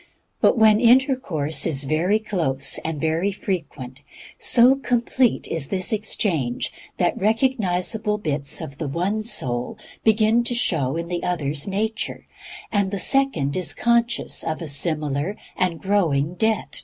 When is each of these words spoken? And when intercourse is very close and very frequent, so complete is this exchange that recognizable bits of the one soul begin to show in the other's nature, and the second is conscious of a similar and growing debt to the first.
And 0.41 0.59
when 0.59 0.79
intercourse 0.81 1.67
is 1.67 1.83
very 1.83 2.17
close 2.17 2.79
and 2.83 2.99
very 2.99 3.31
frequent, 3.31 4.01
so 4.39 4.73
complete 4.73 5.47
is 5.47 5.67
this 5.67 5.93
exchange 5.93 6.73
that 6.97 7.21
recognizable 7.21 8.17
bits 8.17 8.61
of 8.61 8.79
the 8.79 8.87
one 8.87 9.21
soul 9.21 9.77
begin 10.03 10.43
to 10.45 10.55
show 10.55 10.95
in 10.97 11.07
the 11.07 11.21
other's 11.21 11.67
nature, 11.67 12.25
and 12.71 12.89
the 12.89 12.97
second 12.97 13.55
is 13.55 13.75
conscious 13.75 14.43
of 14.43 14.59
a 14.59 14.67
similar 14.67 15.37
and 15.55 15.79
growing 15.79 16.33
debt 16.33 16.39
to 16.39 16.47
the 16.47 16.69
first. 16.71 16.79